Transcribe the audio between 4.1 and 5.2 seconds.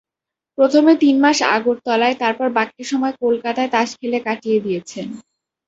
কাটিয়ে দিয়েছেন।